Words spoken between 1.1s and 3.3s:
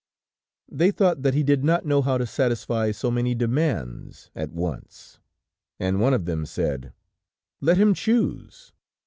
that he did not know how to satisfy so